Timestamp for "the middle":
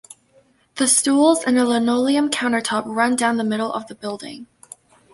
3.37-3.71